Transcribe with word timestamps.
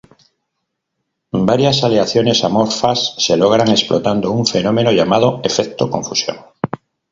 Varias 1.31 1.83
aleaciones 1.83 2.43
amorfas 2.43 3.13
se 3.19 3.37
logran 3.37 3.69
explotando 3.69 4.31
un 4.31 4.47
fenómeno 4.47 4.91
llamado 4.91 5.41
efecto 5.43 5.91
""confusión"". 5.91 6.37